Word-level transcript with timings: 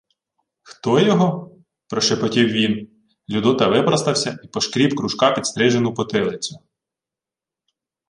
—Хто 0.61 0.99
його?— 0.99 1.55
прошепотів 1.89 2.47
він. 2.49 2.89
Людота 3.29 3.67
випростався 3.67 4.37
й 4.43 4.47
пошкріб 4.47 4.95
кружка 4.95 5.31
підстрижену 5.31 5.93
потилицю. 5.93 6.59